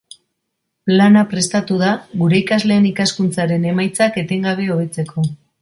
Plana 0.91 1.23
prestatu 1.33 1.77
da, 1.83 1.91
gure 2.23 2.39
ikasleen 2.45 2.89
ikaskuntzaren 2.93 3.71
emaitzak 3.75 4.21
etengabe 4.27 4.71
hobetzeko. 4.79 5.31